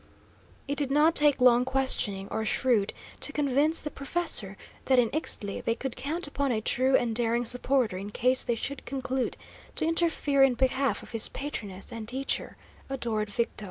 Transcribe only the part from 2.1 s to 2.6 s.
or